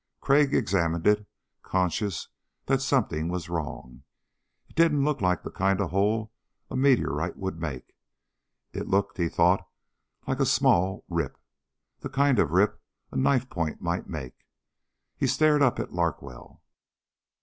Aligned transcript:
Crag 0.19 0.55
examined 0.55 1.05
it, 1.05 1.27
conscious 1.61 2.27
that 2.65 2.81
something 2.81 3.27
was 3.29 3.49
wrong. 3.49 4.01
It 4.67 4.75
didn't 4.75 5.05
look 5.05 5.21
like 5.21 5.43
the 5.43 5.51
kind 5.51 5.79
of 5.79 5.91
hole 5.91 6.33
a 6.71 6.75
meteorite 6.75 7.37
would 7.37 7.61
make. 7.61 7.95
It 8.73 8.87
looked, 8.87 9.19
he 9.19 9.29
thought, 9.29 9.63
like, 10.25 10.39
a 10.39 10.45
small 10.47 11.05
rip. 11.07 11.37
The 11.99 12.09
kind 12.09 12.39
of 12.39 12.49
a 12.49 12.51
rip 12.51 12.81
a 13.11 13.15
knife 13.15 13.47
point 13.47 13.79
might 13.79 14.09
make. 14.09 14.47
He 15.17 15.27
stared 15.27 15.61
up 15.61 15.77
at 15.77 15.93
Larkwell. 15.93 16.63